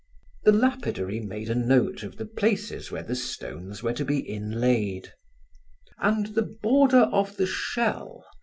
The 0.45 0.51
lapidary 0.51 1.19
made 1.19 1.47
a 1.47 1.53
note 1.53 2.01
of 2.01 2.17
the 2.17 2.25
places 2.25 2.89
where 2.89 3.03
the 3.03 3.15
stones 3.15 3.83
were 3.83 3.93
to 3.93 4.03
be 4.03 4.17
inlaid. 4.27 5.13
"And 5.99 6.33
the 6.33 6.41
border 6.63 7.05
of 7.13 7.37
the 7.37 7.45
shell?" 7.45 8.25